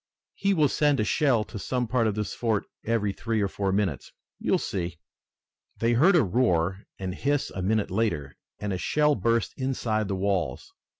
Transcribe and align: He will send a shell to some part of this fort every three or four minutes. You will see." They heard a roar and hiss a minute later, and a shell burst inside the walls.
He 0.33 0.55
will 0.55 0.67
send 0.67 0.99
a 0.99 1.03
shell 1.03 1.43
to 1.43 1.59
some 1.59 1.87
part 1.87 2.07
of 2.07 2.15
this 2.15 2.33
fort 2.33 2.65
every 2.83 3.13
three 3.13 3.39
or 3.39 3.47
four 3.47 3.71
minutes. 3.71 4.11
You 4.39 4.53
will 4.53 4.57
see." 4.57 4.97
They 5.77 5.93
heard 5.93 6.15
a 6.15 6.23
roar 6.23 6.85
and 6.97 7.13
hiss 7.13 7.51
a 7.51 7.61
minute 7.61 7.91
later, 7.91 8.35
and 8.57 8.73
a 8.73 8.79
shell 8.79 9.13
burst 9.13 9.53
inside 9.57 10.07
the 10.07 10.15
walls. 10.15 10.73